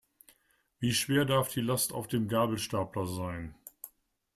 [0.79, 3.53] Wie schwer darf die Last auf dem Gabelstapler sein?